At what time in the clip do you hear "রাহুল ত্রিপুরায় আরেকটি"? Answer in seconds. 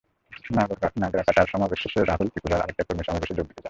2.01-2.83